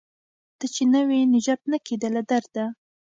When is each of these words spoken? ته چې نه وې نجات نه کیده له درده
ته 0.57 0.65
چې 0.73 0.83
نه 0.93 1.01
وې 1.07 1.19
نجات 1.33 1.61
نه 1.71 1.77
کیده 1.85 2.09
له 2.15 2.21
درده 2.29 2.65